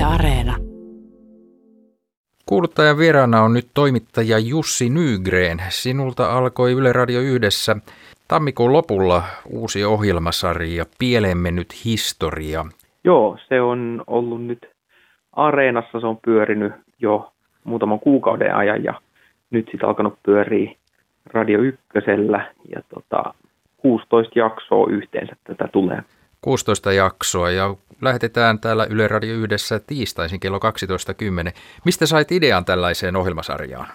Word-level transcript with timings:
Yle 0.00 0.06
Areena. 0.06 0.56
Kuuluttajan 2.46 2.98
vieraana 2.98 3.42
on 3.42 3.52
nyt 3.52 3.66
toimittaja 3.74 4.38
Jussi 4.38 4.90
Nygren. 4.90 5.58
Sinulta 5.68 6.32
alkoi 6.38 6.72
Yle 6.72 6.92
Radio 6.92 7.20
yhdessä 7.20 7.76
tammikuun 8.28 8.72
lopulla 8.72 9.22
uusi 9.50 9.84
ohjelmasarja 9.84 10.84
Pieleen 10.98 11.38
mennyt 11.38 11.84
historia. 11.84 12.64
Joo, 13.04 13.38
se 13.48 13.60
on 13.60 14.04
ollut 14.06 14.44
nyt 14.44 14.70
Areenassa, 15.32 16.00
se 16.00 16.06
on 16.06 16.18
pyörinyt 16.24 16.72
jo 16.98 17.32
muutaman 17.64 18.00
kuukauden 18.00 18.54
ajan 18.54 18.84
ja 18.84 18.94
nyt 19.50 19.68
sitten 19.70 19.88
alkanut 19.88 20.14
pyöriä 20.22 20.72
Radio 21.26 21.58
Ykkösellä 21.60 22.52
ja 22.74 22.82
tota, 22.94 23.34
16 23.76 24.38
jaksoa 24.38 24.86
yhteensä 24.90 25.36
tätä 25.44 25.68
tulee. 25.72 26.02
16 26.40 26.92
jaksoa 26.92 27.50
ja 27.50 27.74
lähetetään 28.02 28.60
täällä 28.60 28.86
Yle 28.90 29.08
Radio 29.08 29.34
yhdessä 29.34 29.80
tiistaisin 29.86 30.40
kello 30.40 30.58
12.10. 30.58 31.52
Mistä 31.84 32.06
sait 32.06 32.32
idean 32.32 32.64
tällaiseen 32.64 33.16
ohjelmasarjaan? 33.16 33.86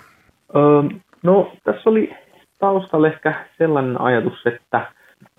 Öö, 0.56 1.00
no 1.24 1.52
tässä 1.64 1.90
oli 1.90 2.16
taustalla 2.60 3.08
ehkä 3.08 3.46
sellainen 3.58 4.02
ajatus, 4.02 4.46
että, 4.46 4.92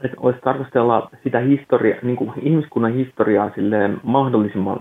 että 0.05 0.17
olisi 0.21 0.41
tarkastella 0.41 1.11
sitä 1.23 1.39
historia, 1.39 1.97
niin 2.03 2.17
kuin 2.17 2.33
ihmiskunnan 2.43 2.95
historiaa 2.95 3.51
silleen 3.55 4.01
mahdollisimman 4.03 4.81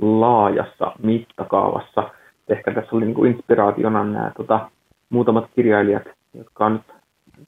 laajassa 0.00 0.92
mittakaavassa. 1.02 2.10
Ehkä 2.48 2.74
tässä 2.74 2.96
oli 2.96 3.04
niin 3.04 3.14
kuin 3.14 3.32
inspiraationa 3.32 4.04
nämä 4.04 4.32
tota, 4.36 4.70
muutamat 5.10 5.50
kirjailijat, 5.56 6.02
jotka 6.34 6.66
on 6.66 6.72
nyt 6.72 6.96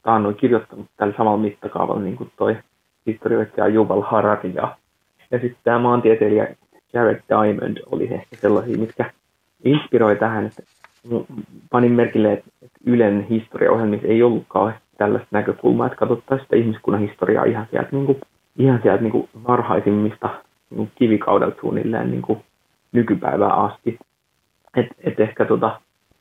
taannoin 0.02 0.36
kirjoittanut 0.36 0.86
tällä 0.96 1.14
samalla 1.16 1.38
mittakaavalla 1.38 2.02
niin 2.02 2.16
kuin 2.16 2.32
toi 2.36 2.56
historioitsija 3.06 3.68
Yuval 3.68 4.02
Harari 4.02 4.54
ja, 4.54 4.76
sitten 5.30 5.56
tämä 5.64 5.78
maantieteilijä 5.78 6.54
Jared 6.92 7.20
Diamond 7.28 7.78
oli 7.92 8.14
ehkä 8.14 8.36
sellaisia, 8.36 8.78
mitkä 8.78 9.10
inspiroi 9.64 10.16
tähän, 10.16 10.46
että 10.46 10.62
panin 11.70 11.92
merkille, 11.92 12.32
että 12.32 12.50
Ylen 12.86 13.26
historiaohjelmissa 13.30 14.08
ei 14.08 14.22
ollut 14.22 14.44
kauheasti 14.48 14.82
tällaista 14.98 15.28
näkökulmaa, 15.30 15.86
että 15.86 15.98
katsottaisiin 15.98 16.46
sitä 16.46 16.56
ihmiskunnan 16.56 17.02
historiaa 17.02 17.44
ihan 17.44 17.66
sieltä, 17.70 17.88
niin 17.92 18.06
kuin, 18.06 18.20
ihan 18.58 18.80
sieltä 18.82 19.02
niin 19.02 19.12
kuin 19.12 19.28
varhaisimmista 19.48 20.28
niin 20.70 20.76
kuin 20.76 20.90
kivikaudelta 20.94 21.60
suunnilleen 21.60 22.10
niin 22.10 22.22
kuin 22.22 22.40
nykypäivään 22.92 23.58
asti. 23.58 23.98
Et, 24.76 24.86
et 25.04 25.20
ehkä, 25.20 25.44
tota, 25.44 25.80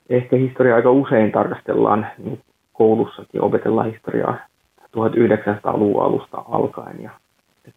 ehkä 0.10 0.36
historiaa 0.36 0.76
aika 0.76 0.92
usein 0.92 1.32
tarkastellaan 1.32 2.08
niin 2.18 2.42
koulussakin, 2.74 3.42
opetellaan 3.42 3.92
historiaa 3.92 4.38
1900-luvun 4.96 6.04
alusta 6.04 6.44
alkaen. 6.50 7.04
Ja 7.04 7.10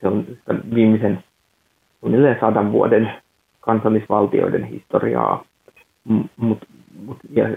se 0.00 0.08
on 0.08 0.26
viimeisen 0.74 1.24
suunnilleen 2.00 2.40
sadan 2.40 2.72
vuoden 2.72 3.12
kansallisvaltioiden 3.60 4.64
historiaa, 4.64 5.44
mut, 6.36 6.60
mut, 7.04 7.18
ja, 7.30 7.48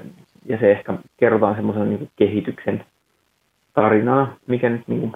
ja 0.45 0.57
se 0.59 0.71
ehkä 0.71 0.93
kerrotaan 1.17 1.55
semmoisen 1.55 1.89
niin 1.89 2.09
kehityksen 2.15 2.85
tarinaa, 3.73 4.35
mikä 4.47 4.69
nyt 4.69 4.87
niin 4.87 4.99
kuin, 4.99 5.13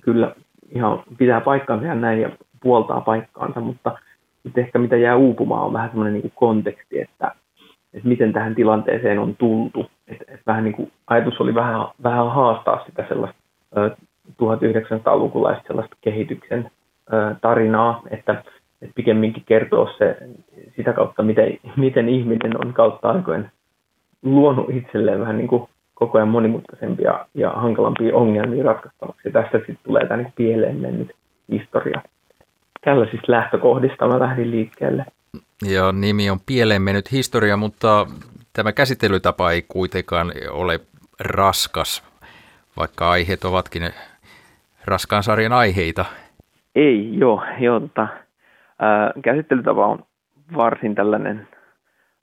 kyllä 0.00 0.34
ihan 0.74 1.02
pitää 1.18 1.40
paikkaansa 1.40 1.86
ja 1.86 1.94
näin 1.94 2.20
ja 2.20 2.30
puoltaa 2.62 3.00
paikkaansa, 3.00 3.60
mutta 3.60 3.98
sitten 4.42 4.64
ehkä 4.64 4.78
mitä 4.78 4.96
jää 4.96 5.16
uupumaan 5.16 5.66
on 5.66 5.72
vähän 5.72 5.88
semmoinen 5.88 6.14
niin 6.14 6.32
konteksti, 6.34 7.00
että, 7.00 7.34
että 7.94 8.08
miten 8.08 8.32
tähän 8.32 8.54
tilanteeseen 8.54 9.18
on 9.18 9.36
tultu. 9.36 9.90
Että, 10.08 10.24
että 10.28 10.42
vähän 10.46 10.64
niin 10.64 10.74
kuin, 10.74 10.92
ajatus 11.06 11.40
oli 11.40 11.54
vähän, 11.54 11.86
vähän 12.02 12.30
haastaa 12.30 12.84
sitä 12.86 13.04
sellaista 13.08 13.43
1900-lukulaista 14.42 15.66
sellaista 15.66 15.96
kehityksen 16.00 16.70
tarinaa, 17.40 18.02
että, 18.10 18.32
että 18.82 18.94
pikemminkin 18.94 19.42
kertoo 19.46 19.94
se 19.98 20.16
sitä 20.76 20.92
kautta, 20.92 21.22
miten, 21.22 21.58
miten 21.76 22.08
ihminen 22.08 22.66
on 22.66 22.72
kautta 22.72 23.08
aikojen 23.08 23.50
luonut 24.22 24.70
itselleen 24.70 25.20
vähän 25.20 25.36
niin 25.36 25.48
kuin 25.48 25.68
koko 25.94 26.18
ajan 26.18 26.28
monimutkaisempia 26.28 27.26
ja 27.34 27.50
hankalampia 27.50 28.16
ongelmia 28.16 28.64
ratkaistavaksi. 28.64 29.30
Tästä 29.30 29.58
sitten 29.58 29.78
tulee 29.84 30.06
tämä 30.06 30.22
niin 30.22 30.32
pieleen 30.36 30.76
mennyt 30.76 31.12
historia. 31.50 32.02
Tällaisista 32.84 33.32
lähtökohdista 33.32 34.08
mä 34.08 34.18
lähdin 34.18 34.50
liikkeelle. 34.50 35.04
Joo, 35.62 35.92
nimi 35.92 36.30
on 36.30 36.38
pieleen 36.46 36.82
mennyt 36.82 37.12
historia, 37.12 37.56
mutta 37.56 38.06
tämä 38.52 38.72
käsittelytapa 38.72 39.50
ei 39.50 39.62
kuitenkaan 39.68 40.32
ole 40.50 40.80
raskas, 41.20 42.02
vaikka 42.76 43.10
aiheet 43.10 43.44
ovatkin 43.44 43.82
raskaan 44.84 45.22
sarjan 45.22 45.52
aiheita. 45.52 46.04
Ei, 46.74 47.18
joo. 47.18 47.42
joo 47.58 47.80
tota, 47.80 48.08
ää, 48.78 49.12
käsittelytapa 49.22 49.86
on 49.86 50.04
varsin 50.56 50.94
tällainen 50.94 51.48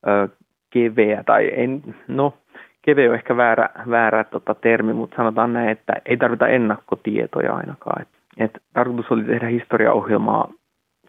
ää, 0.06 0.28
keveä, 0.70 1.24
tai 1.24 1.52
en, 1.56 1.96
no 2.08 2.34
keveä 2.82 3.10
on 3.10 3.16
ehkä 3.16 3.38
väärä, 3.38 3.70
väärä 3.90 4.24
tota, 4.24 4.56
termi, 4.56 4.94
mutta 4.94 5.16
sanotaan 5.16 5.54
näin, 5.54 5.70
että 5.70 5.94
ei 6.06 6.18
tarvita 6.18 6.48
ennakkotietoja 6.48 7.54
ainakaan. 7.54 8.02
Et, 8.02 8.08
et 8.38 8.64
tarkoitus 8.74 9.12
oli 9.12 9.24
tehdä 9.24 9.48
historiaohjelmaa 9.48 10.52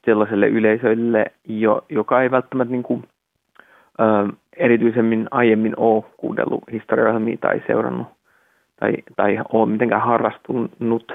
sellaiselle 0.04 0.48
yleisölle, 0.48 1.26
jo, 1.44 1.84
joka 1.88 2.22
ei 2.22 2.30
välttämättä 2.30 2.72
niin 2.72 2.82
kuin, 2.82 3.04
ö, 4.00 4.32
erityisemmin 4.56 5.28
aiemmin 5.30 5.74
ole 5.76 6.04
kuunnellut 6.16 6.62
historiaohjelmia 6.72 7.36
tai 7.40 7.62
seurannut 7.66 8.06
tai, 8.82 8.92
tai 9.16 9.38
ole 9.52 9.68
mitenkään 9.68 10.02
harrastunut 10.02 11.12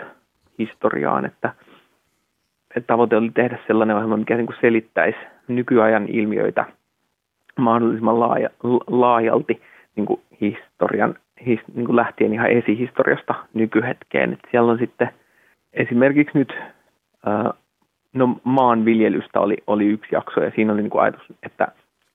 historiaan, 0.59 1.25
että, 1.25 1.53
että 2.75 2.87
tavoite 2.87 3.17
oli 3.17 3.31
tehdä 3.33 3.59
sellainen 3.67 3.95
ohjelma, 3.95 4.17
mikä 4.17 4.35
niin 4.35 4.45
kuin 4.45 4.57
selittäisi 4.61 5.17
nykyajan 5.47 6.07
ilmiöitä 6.07 6.65
mahdollisimman 7.59 8.19
laaja, 8.19 8.49
laajalti 8.87 9.61
niin 9.95 10.05
kuin 10.05 10.21
historian, 10.41 11.15
his, 11.45 11.59
niin 11.73 11.85
kuin 11.85 11.95
lähtien 11.95 12.33
ihan 12.33 12.51
esihistoriasta 12.51 13.35
nykyhetkeen. 13.53 14.33
Että 14.33 14.47
siellä 14.51 14.71
on 14.71 14.79
sitten 14.79 15.09
esimerkiksi 15.73 16.37
nyt 16.37 16.53
no, 18.13 18.39
maanviljelystä 18.43 19.39
oli, 19.39 19.57
oli 19.67 19.85
yksi 19.85 20.15
jakso 20.15 20.43
ja 20.43 20.51
siinä 20.55 20.73
oli 20.73 20.81
niin 20.81 20.89
kuin 20.89 21.01
ajatus, 21.01 21.25
että 21.43 21.67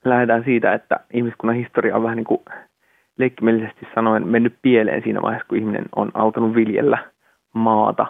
lähdetään 0.04 0.44
siitä, 0.44 0.74
että 0.74 1.00
ihmiskunnan 1.12 1.56
historia 1.56 1.96
on 1.96 2.02
vähän 2.02 2.16
niin 2.16 2.24
kuin 2.24 2.40
leikkimielisesti 3.18 3.86
sanoen 3.94 4.28
mennyt 4.28 4.54
pieleen 4.62 5.02
siinä 5.02 5.22
vaiheessa, 5.22 5.48
kun 5.48 5.58
ihminen 5.58 5.84
on 5.96 6.10
alkanut 6.14 6.54
viljellä 6.54 6.98
maata. 7.54 8.06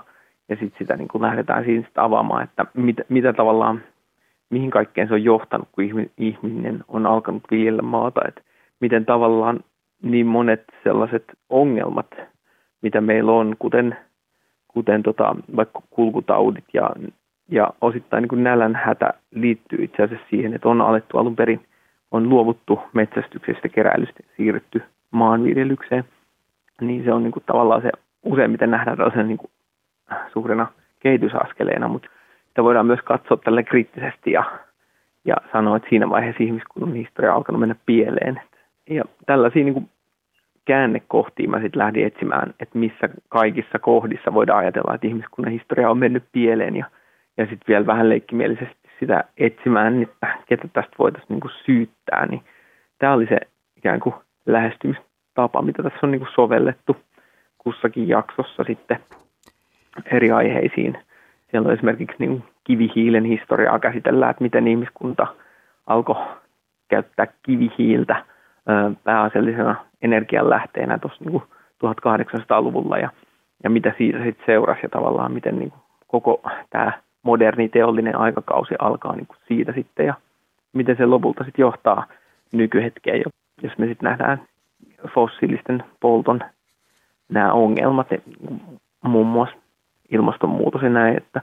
Ja 0.48 0.56
sitten 0.56 0.78
sitä 0.78 0.96
niin 0.96 1.08
kuin 1.08 1.22
lähdetään 1.22 1.64
siinä 1.64 1.88
sitä 1.88 2.04
avaamaan, 2.04 2.44
että 2.44 2.66
mitä, 2.74 3.02
mitä 3.08 3.32
tavallaan, 3.32 3.82
mihin 4.50 4.70
kaikkeen 4.70 5.08
se 5.08 5.14
on 5.14 5.24
johtanut, 5.24 5.68
kun 5.72 5.84
ihminen 6.18 6.84
on 6.88 7.06
alkanut 7.06 7.42
viljellä 7.50 7.82
maata, 7.82 8.20
että 8.28 8.42
miten 8.80 9.06
tavallaan 9.06 9.60
niin 10.02 10.26
monet 10.26 10.64
sellaiset 10.84 11.24
ongelmat, 11.48 12.06
mitä 12.82 13.00
meillä 13.00 13.32
on, 13.32 13.56
kuten, 13.58 13.96
kuten 14.68 15.02
tota, 15.02 15.36
vaikka 15.56 15.82
kulkutaudit 15.90 16.64
ja, 16.72 16.90
ja 17.48 17.70
osittain 17.80 18.22
niin 18.22 18.28
kuin 18.28 18.44
nälänhätä 18.44 19.14
liittyy 19.30 19.84
itse 19.84 20.02
asiassa 20.02 20.26
siihen, 20.30 20.54
että 20.54 20.68
on 20.68 20.80
alettu 20.80 21.18
alun 21.18 21.36
perin, 21.36 21.60
on 22.12 22.28
luovuttu 22.28 22.80
metsästyksestä, 22.92 23.68
keräilystä 23.68 24.20
siirrytty 24.36 24.82
maanviljelykseen, 25.10 26.04
niin 26.80 27.04
se 27.04 27.12
on 27.12 27.22
niin 27.22 27.32
kuin 27.32 27.44
tavallaan 27.46 27.82
se 27.82 27.90
useimmiten 28.22 28.70
nähdään 28.70 28.96
tällaisen 28.96 29.28
niin 29.28 29.38
kuin 29.38 29.50
suurena 30.32 30.66
kehitysaskeleena, 31.00 31.88
mutta 31.88 32.08
sitä 32.48 32.64
voidaan 32.64 32.86
myös 32.86 33.00
katsoa 33.04 33.36
tälle 33.36 33.62
kriittisesti 33.62 34.32
ja, 34.32 34.44
ja 35.24 35.36
sanoa, 35.52 35.76
että 35.76 35.88
siinä 35.88 36.10
vaiheessa 36.10 36.42
ihmiskunnan 36.42 36.94
historia 36.94 37.30
on 37.30 37.36
alkanut 37.36 37.60
mennä 37.60 37.76
pieleen. 37.86 38.40
Ja 38.90 39.04
tällaisia 39.26 39.64
niin 39.64 39.74
kuin 39.74 39.88
käännekohtia 40.64 41.48
mä 41.48 41.60
sitten 41.60 41.78
lähdin 41.78 42.06
etsimään, 42.06 42.54
että 42.60 42.78
missä 42.78 43.08
kaikissa 43.28 43.78
kohdissa 43.78 44.34
voidaan 44.34 44.58
ajatella, 44.58 44.94
että 44.94 45.06
ihmiskunnan 45.06 45.52
historia 45.52 45.90
on 45.90 45.98
mennyt 45.98 46.24
pieleen 46.32 46.76
ja, 46.76 46.86
ja 47.36 47.44
sitten 47.44 47.64
vielä 47.68 47.86
vähän 47.86 48.08
leikkimielisesti 48.08 48.81
sitä 49.02 49.24
etsimään, 49.36 50.02
että 50.02 50.38
ketä 50.46 50.68
tästä 50.72 50.96
voitaisiin 50.98 51.28
niin 51.28 51.40
kuin 51.40 51.52
syyttää, 51.64 52.26
niin 52.26 52.42
tämä 52.98 53.12
oli 53.12 53.26
se 53.26 53.38
ikään 53.76 54.00
kuin 54.00 54.14
lähestymistapa, 54.46 55.62
mitä 55.62 55.82
tässä 55.82 55.98
on 56.02 56.10
niin 56.10 56.20
kuin 56.20 56.34
sovellettu 56.34 56.96
kussakin 57.58 58.08
jaksossa 58.08 58.64
sitten 58.64 58.98
eri 60.12 60.30
aiheisiin. 60.30 60.98
Siellä 61.50 61.66
on 61.66 61.74
esimerkiksi 61.74 62.16
niin 62.18 62.44
kivihiilen 62.64 63.24
historiaa 63.24 63.78
käsitellään, 63.78 64.30
että 64.30 64.44
miten 64.44 64.68
ihmiskunta 64.68 65.26
alkoi 65.86 66.26
käyttää 66.88 67.26
kivihiiltä 67.42 68.24
pääasiallisena 69.04 69.76
energianlähteenä 70.02 70.98
tuossa 70.98 71.24
niin 71.24 71.42
1800-luvulla 71.84 72.98
ja, 72.98 73.10
ja 73.64 73.70
mitä 73.70 73.92
siitä 73.98 74.18
sitten 74.22 74.46
seurasi 74.46 74.80
ja 74.82 74.88
tavallaan 74.88 75.32
miten 75.32 75.58
niin 75.58 75.70
kuin 75.70 75.82
koko 76.06 76.42
tämä 76.70 76.92
moderni 77.22 77.68
teollinen 77.68 78.16
aikakausi 78.16 78.74
alkaa 78.78 79.16
niin 79.16 79.26
kuin 79.26 79.38
siitä 79.48 79.72
sitten 79.72 80.06
ja 80.06 80.14
miten 80.72 80.96
se 80.96 81.06
lopulta 81.06 81.44
sitten 81.44 81.62
johtaa 81.62 82.06
nykyhetkeen, 82.52 83.22
jos 83.62 83.78
me 83.78 83.86
sitten 83.86 84.08
nähdään 84.10 84.42
fossiilisten 85.14 85.84
polton 86.00 86.40
nämä 87.28 87.52
ongelmat, 87.52 88.06
muun 89.02 89.26
muassa 89.26 89.56
ilmastonmuutos 90.10 90.82
ja 90.82 90.88
näin, 90.88 91.16
että 91.16 91.42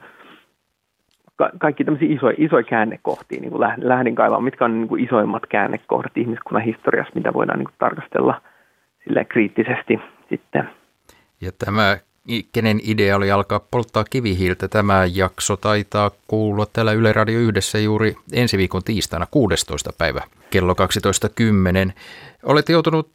ka- 1.36 1.52
kaikki 1.58 1.84
tämmöisiä 1.84 2.16
isoja, 2.16 2.36
isoja 2.38 2.64
käännekohtia 2.64 3.42
niin 3.42 3.52
kuin 3.52 3.62
lähdin 3.78 4.16
kaivaa, 4.16 4.42
mitkä 4.42 4.66
on 4.66 4.80
niin 4.80 4.88
kuin 4.88 5.04
isoimmat 5.04 5.46
käännekohdat 5.46 6.18
ihmiskunnan 6.18 6.64
historiassa, 6.64 7.16
mitä 7.16 7.34
voidaan 7.34 7.60
niin 7.60 7.68
kuin 7.68 7.76
tarkastella 7.80 8.42
sille 9.04 9.26
kriittisesti 9.26 10.00
sitten. 10.30 10.70
Ja 11.42 11.52
tämä, 11.66 11.98
kenen 12.52 12.80
idea 12.84 13.16
oli 13.16 13.32
alkaa 13.32 13.60
polttaa 13.72 14.04
kivihiiltä, 14.04 14.68
tämä 14.68 15.06
jakso 15.06 15.58
taitaa 15.58 16.12
kuulua 16.28 16.66
täällä 16.74 16.92
Yle 16.92 17.14
Radio 17.14 17.40
yhdessä 17.40 17.80
juuri 17.80 18.16
ensi 18.32 18.58
viikon 18.58 18.84
tiistaina 18.84 19.28
16. 19.32 19.94
päivä 19.98 20.22
kello 20.50 20.74
12.10. 21.88 21.94
Olette 22.44 22.74
joutunut 22.74 23.12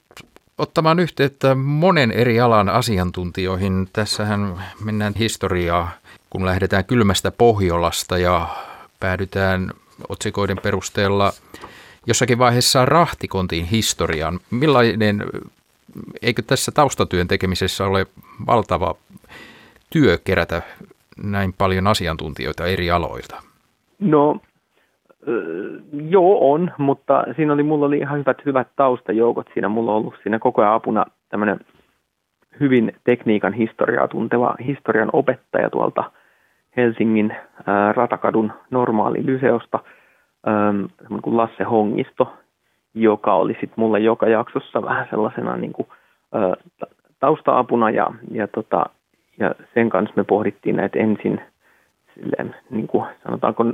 ottamaan 0.59 1.01
yhteyttä 1.01 1.55
monen 1.55 2.11
eri 2.11 2.41
alan 2.41 2.69
asiantuntijoihin. 2.69 3.89
Tässähän 3.93 4.65
mennään 4.85 5.15
historiaa, 5.19 5.91
kun 6.31 6.47
lähdetään 6.47 6.85
kylmästä 6.85 7.31
Pohjolasta 7.31 8.19
ja 8.19 8.49
päädytään 9.01 9.71
otsikoiden 10.09 10.59
perusteella 10.63 11.33
jossakin 12.07 12.39
vaiheessa 12.39 12.85
rahtikontiin 12.85 13.65
historiaan. 13.65 14.41
Millainen, 14.51 15.25
eikö 16.23 16.43
tässä 16.43 16.73
taustatyön 16.73 17.29
tekemisessä 17.29 17.87
ole 17.87 18.07
valtava 18.47 18.95
työ 19.91 20.19
kerätä 20.25 20.63
näin 21.25 21.53
paljon 21.59 21.87
asiantuntijoita 21.87 22.67
eri 22.67 22.91
aloilta? 22.91 23.43
No 23.99 24.41
joo 25.93 26.53
on, 26.53 26.71
mutta 26.79 27.25
siinä 27.37 27.53
oli, 27.53 27.63
mulla 27.63 27.87
oli 27.87 27.99
ihan 27.99 28.19
hyvät, 28.19 28.45
hyvät 28.47 28.69
taustajoukot 28.77 29.47
siinä. 29.55 29.69
Mulla 29.69 29.91
on 29.91 29.97
ollut 29.97 30.15
siinä 30.23 30.39
koko 30.39 30.63
ajan 30.63 30.75
apuna 30.75 31.07
tämmöinen 31.29 31.61
hyvin 32.61 32.93
tekniikan 33.05 33.53
historiaa 33.53 34.09
tunteva 34.09 34.55
historian 34.67 35.11
opettaja 35.13 35.71
tuolta 35.71 36.11
Helsingin 36.77 37.37
ää, 37.67 37.93
Ratakadun 37.93 38.53
normaali 38.71 39.27
lyseosta, 39.27 39.79
ää, 40.47 40.75
kuin 41.23 41.37
Lasse 41.37 41.65
Hongisto, 41.65 42.33
joka 42.95 43.35
oli 43.35 43.53
sitten 43.53 43.75
mulle 43.77 44.01
joka 44.01 44.29
jaksossa 44.29 44.83
vähän 44.83 45.07
sellaisena 45.11 45.57
niin 45.57 45.73
kuin, 45.73 45.89
ää, 46.33 46.55
tausta-apuna 47.21 47.91
ja, 47.91 48.07
ja, 48.31 48.49
tota, 48.49 48.87
ja 49.39 49.55
sen 49.75 49.91
kanssa 49.91 50.15
me 50.17 50.25
pohdittiin 50.25 50.77
näitä 50.77 50.99
ensin– 50.99 51.41
silleen, 52.15 52.57
niin 52.71 52.87
kuin 52.87 53.05
sanotaanko 53.23 53.65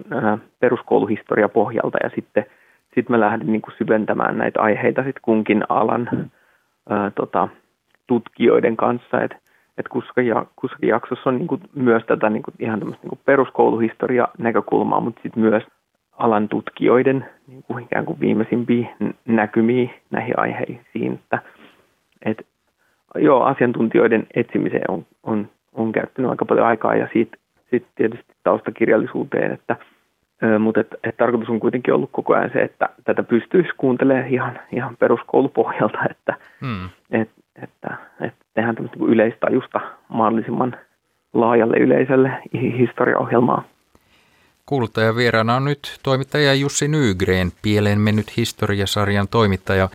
peruskouluhistoria 0.61 1.49
pohjalta 1.49 1.99
ja 2.03 2.11
sitten 2.15 2.47
sit 2.95 3.09
mä 3.09 3.21
lähdin 3.21 3.53
niin 3.53 3.63
kuin 3.63 3.75
syventämään 3.79 4.39
näitä 4.39 4.61
aiheita 4.61 5.05
sit 5.05 5.17
kunkin 5.23 5.65
alan 5.69 6.31
ää, 6.89 7.11
tota, 7.11 7.49
tutkijoiden 8.07 8.77
kanssa, 8.77 9.23
että 9.23 9.37
et 9.79 9.89
kussakin, 9.89 10.27
ja, 10.27 10.47
kussakin 10.57 10.89
jaksossa 10.89 11.31
on 11.31 11.37
niin 11.37 11.47
kuin 11.47 11.61
myös 11.75 12.03
tätä 12.07 12.31
niin 12.31 12.43
kuin 12.43 12.55
ihan 12.59 12.79
tämmöistä 12.79 13.07
niin 13.09 13.21
peruskouluhistoria 13.25 14.29
näkökulmaa, 14.39 15.01
mutta 15.01 15.21
sitten 15.23 15.43
myös 15.43 15.63
alan 16.13 16.49
tutkijoiden 16.49 17.27
niin 17.47 17.60
kuin 17.71 17.85
ikään 17.85 18.05
kuin 18.05 18.21
viimeisimpiä 18.21 18.89
näkymiä 19.27 19.91
näihin 20.11 20.39
aiheisiin. 20.39 21.13
Että, 21.15 21.39
et, 22.25 22.47
joo, 23.15 23.43
asiantuntijoiden 23.43 24.27
etsimiseen 24.35 24.91
on, 24.91 25.07
on, 25.23 25.49
on 25.73 25.93
käyttänyt 25.93 26.31
aika 26.31 26.45
paljon 26.45 26.67
aikaa 26.67 26.95
ja 26.95 27.09
siitä 27.13 27.37
sitten 27.71 27.93
tietysti 27.95 28.35
taustakirjallisuuteen, 28.43 29.53
että 29.53 29.77
mutta 30.59 30.81
et, 30.81 30.95
et 31.05 31.17
tarkoitus 31.17 31.49
on 31.49 31.61
kuitenkin 31.61 31.95
ollut 31.95 32.11
koko 32.13 32.35
ajan 32.35 32.51
se, 32.53 32.63
että 32.63 32.89
tätä 33.05 33.23
pystyisi 33.23 33.71
kuuntelemaan 33.77 34.29
ihan, 34.29 34.59
ihan 34.73 34.97
peruskoulupohjalta, 34.97 35.99
että 36.11 36.35
hmm. 36.61 36.89
et, 37.11 37.31
että, 37.63 37.97
että 38.21 38.45
tehdään 38.55 38.75
tämmöistä 38.75 38.99
niin 38.99 39.11
yleistajusta 39.11 39.81
mahdollisimman 40.09 40.77
laajalle 41.33 41.77
yleisölle 41.77 42.33
historiaohjelmaa. 42.53 43.65
Kuuluttajan 44.71 45.17
vieraana 45.17 45.57
on 45.57 45.65
nyt 45.65 46.01
toimittaja 46.03 46.55
Jussi 46.55 46.89
Nygren, 46.89 47.51
Pieleen 47.63 48.01
mennyt 48.01 48.37
historiasarjan 48.37 49.29
toimittaja. 49.29 49.89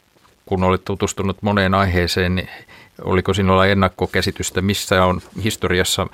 Kun 0.46 0.64
olet 0.64 0.82
tutustunut 0.86 1.38
moneen 1.42 1.74
aiheeseen, 1.74 2.36
niin 2.36 2.50
oliko 3.04 3.34
sinulla 3.34 3.66
ennakkokäsitystä, 3.66 4.62
missä 4.62 5.06
on 5.06 5.20
historiassa 5.44 6.08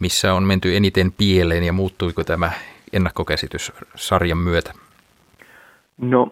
missä 0.00 0.34
on 0.34 0.42
menty 0.42 0.76
eniten 0.76 1.12
pieleen 1.18 1.64
ja 1.64 1.72
muuttuiko 1.72 2.24
tämä 2.24 2.50
ennakkokäsitys 2.92 3.72
sarjan 3.94 4.38
myötä? 4.38 4.72
No, 6.00 6.30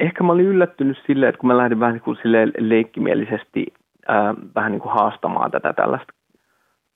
ehkä 0.00 0.24
mä 0.24 0.32
olin 0.32 0.46
yllättynyt 0.46 0.98
silleen, 1.06 1.30
että 1.30 1.40
kun 1.40 1.48
mä 1.48 1.56
lähdin 1.56 1.80
vähän 1.80 1.94
niin 1.94 2.02
kuin 2.02 2.18
leikkimielisesti 2.58 3.66
ää, 4.08 4.34
vähän 4.54 4.72
niin 4.72 4.82
kuin 4.82 4.94
haastamaan 4.94 5.50
tätä 5.50 5.72
tällaista 5.72 6.17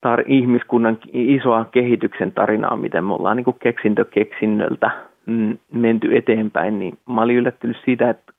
tar- 0.06 0.24
ihmiskunnan 0.26 0.98
isoa 1.12 1.64
kehityksen 1.64 2.32
tarinaa, 2.32 2.76
miten 2.76 3.04
me 3.04 3.14
ollaan 3.14 3.36
niin 3.36 3.44
kuin 3.44 3.56
keksintö 3.60 4.04
keksinnöltä 4.04 4.90
mm, 5.26 5.58
menty 5.72 6.16
eteenpäin, 6.16 6.78
niin 6.78 6.98
mä 7.08 7.22
olin 7.22 7.36
yllättynyt 7.36 7.76
siitä, 7.84 8.10
että, 8.10 8.32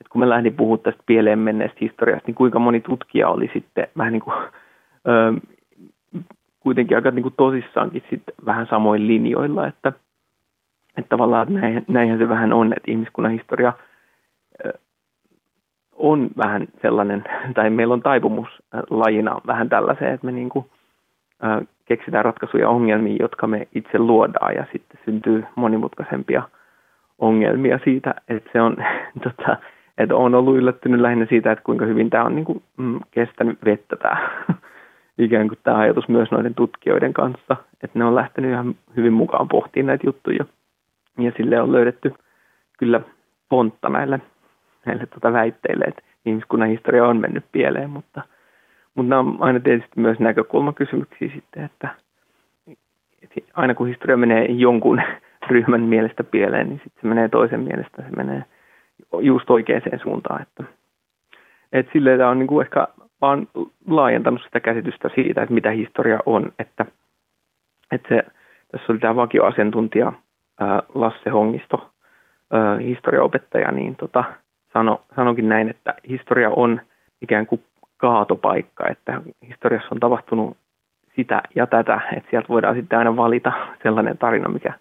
että 0.00 0.10
kun 0.10 0.20
mä 0.20 0.28
lähdin 0.28 0.54
puhumaan 0.54 0.80
tästä 0.80 1.02
pieleen 1.06 1.38
menneestä 1.38 1.78
historiasta, 1.80 2.26
niin 2.26 2.34
kuinka 2.34 2.58
moni 2.58 2.80
tutkija 2.80 3.28
oli 3.28 3.50
sitten 3.52 3.88
vähän 3.96 4.12
niin 4.12 4.22
kuin, 4.22 4.36
ö, 5.08 5.34
kuitenkin 6.60 6.96
aika 6.96 7.10
niin 7.10 7.22
kuin 7.22 7.34
tosissaankin 7.36 8.02
sit 8.10 8.22
vähän 8.46 8.66
samoin 8.66 9.06
linjoilla, 9.06 9.66
että, 9.66 9.92
että 10.96 11.08
tavallaan 11.08 11.54
näin, 11.54 11.84
näinhän 11.88 12.18
se 12.18 12.28
vähän 12.28 12.52
on, 12.52 12.72
että 12.72 12.90
ihmiskunnan 12.90 13.32
historia 13.32 13.72
on 15.98 16.28
vähän 16.36 16.68
sellainen, 16.82 17.24
tai 17.54 17.70
meillä 17.70 17.94
on 17.94 18.02
taipumus 18.02 18.48
lajina 18.90 19.40
vähän 19.46 19.68
tällaiseen, 19.68 20.14
että 20.14 20.26
me 20.26 20.32
niin 20.32 20.48
kuin, 20.48 20.66
keksitään 21.84 22.24
ratkaisuja 22.24 22.68
ongelmiin, 22.68 23.16
jotka 23.20 23.46
me 23.46 23.68
itse 23.74 23.98
luodaan, 23.98 24.54
ja 24.54 24.66
sitten 24.72 25.00
syntyy 25.04 25.44
monimutkaisempia 25.54 26.42
ongelmia 27.18 27.78
siitä, 27.84 28.14
että 28.28 28.50
se 28.52 28.60
on, 28.60 28.76
tota, 29.24 29.56
että 29.98 30.16
on 30.16 30.34
ollut 30.34 30.56
yllättynyt 30.56 31.00
lähinnä 31.00 31.26
siitä, 31.28 31.52
että 31.52 31.64
kuinka 31.64 31.84
hyvin 31.84 32.10
tämä 32.10 32.24
on 32.24 32.34
niin 32.34 32.44
kuin, 32.44 32.62
mm, 32.76 33.00
kestänyt 33.10 33.58
vettä 33.64 33.96
tämä 33.96 34.28
ikään 35.18 35.48
kuin 35.48 35.58
tämä 35.62 35.78
ajatus 35.78 36.08
myös 36.08 36.30
noiden 36.30 36.54
tutkijoiden 36.54 37.12
kanssa, 37.12 37.56
että 37.82 37.98
ne 37.98 38.04
on 38.04 38.14
lähtenyt 38.14 38.50
ihan 38.50 38.74
hyvin 38.96 39.12
mukaan 39.12 39.48
pohtimaan 39.48 39.86
näitä 39.86 40.06
juttuja. 40.06 40.44
Ja 41.18 41.32
sille 41.36 41.60
on 41.60 41.72
löydetty 41.72 42.14
kyllä 42.78 43.00
pontta 43.48 43.88
näille, 43.88 44.20
näille 44.86 45.06
tuota 45.06 45.32
väitteille, 45.32 45.84
että 45.84 46.02
ihmiskunnan 46.26 46.68
historia 46.68 47.06
on 47.06 47.16
mennyt 47.16 47.44
pieleen, 47.52 47.90
mutta, 47.90 48.22
mutta 48.98 49.08
nämä 49.08 49.20
on 49.20 49.36
aina 49.40 49.60
tietysti 49.60 50.00
myös 50.00 50.18
näkökulmakysymyksiä 50.18 51.30
sitten, 51.34 51.64
että, 51.64 51.88
että 53.22 53.40
aina 53.54 53.74
kun 53.74 53.88
historia 53.88 54.16
menee 54.16 54.44
jonkun 54.44 55.02
ryhmän 55.50 55.80
mielestä 55.80 56.24
pieleen, 56.24 56.68
niin 56.68 56.80
sitten 56.84 57.00
se 57.00 57.08
menee 57.08 57.28
toisen 57.28 57.60
mielestä, 57.60 58.02
se 58.02 58.16
menee 58.16 58.44
just 59.20 59.50
oikeaan 59.50 59.82
suuntaan. 60.02 60.42
Että, 60.42 60.64
että 61.72 61.92
silleen 61.92 62.18
tämä 62.18 62.30
on 62.30 62.38
niin 62.38 62.46
kuin 62.46 62.66
ehkä 62.66 62.88
vaan 63.20 63.48
laajentanut 63.86 64.42
sitä 64.44 64.60
käsitystä 64.60 65.10
siitä, 65.14 65.42
että 65.42 65.54
mitä 65.54 65.70
historia 65.70 66.18
on. 66.26 66.52
Että, 66.58 66.86
että 67.92 68.08
se, 68.08 68.22
tässä 68.72 68.92
oli 68.92 68.98
tämä 68.98 69.16
vakioasiantuntija 69.16 70.12
Lasse 70.94 71.30
Hongisto, 71.30 71.90
historiaopettaja, 72.84 73.72
niin 73.72 73.96
tota, 73.96 74.24
sano, 74.72 75.00
sanokin 75.16 75.48
näin, 75.48 75.68
että 75.68 75.94
historia 76.08 76.50
on 76.50 76.80
ikään 77.22 77.46
kuin 77.46 77.60
kaatopaikka, 77.98 78.88
että 78.88 79.20
historiassa 79.48 79.88
on 79.90 80.00
tapahtunut 80.00 80.56
sitä 81.16 81.42
ja 81.54 81.66
tätä, 81.66 82.00
että 82.16 82.30
sieltä 82.30 82.48
voidaan 82.48 82.76
sitten 82.76 82.98
aina 82.98 83.16
valita 83.16 83.52
sellainen 83.82 84.18
tarina, 84.18 84.48
mikä, 84.48 84.72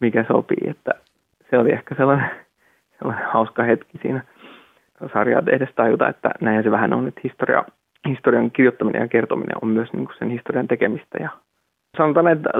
mikä 0.00 0.24
sopii, 0.28 0.70
että 0.70 0.90
se 1.50 1.58
oli 1.58 1.72
ehkä 1.72 1.94
sellainen, 1.94 2.30
sellainen 2.98 3.26
hauska 3.26 3.62
hetki 3.62 3.98
siinä 4.02 4.20
sarjaa 5.12 5.42
tehdessä 5.42 5.74
tajuta, 5.74 6.08
että 6.08 6.30
näin 6.40 6.62
se 6.62 6.70
vähän 6.70 6.92
on, 6.92 7.08
että 7.08 7.20
historia 7.24 7.64
historian 8.08 8.50
kirjoittaminen 8.50 9.02
ja 9.02 9.08
kertominen 9.08 9.56
on 9.62 9.68
myös 9.68 9.92
niin 9.92 10.08
sen 10.18 10.30
historian 10.30 10.68
tekemistä. 10.68 11.18
Ja 11.20 11.28
sanotaan, 11.96 12.28
että 12.28 12.50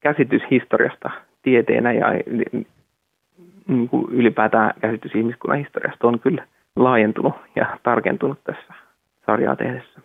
käsitys 0.00 0.42
historiasta 0.50 1.10
tieteenä 1.42 1.92
ja 1.92 2.06
niin 3.68 3.88
kuin 3.88 4.06
ylipäätään 4.10 4.70
käsitys 4.80 5.14
ihmiskunnan 5.14 5.58
historiasta 5.58 6.08
on 6.08 6.20
kyllä 6.20 6.46
laajentunut 6.76 7.34
ja 7.56 7.78
tarkentunut 7.82 8.44
tässä 8.44 8.74
sarjaa 9.26 9.56
tehdessä. 9.56 10.00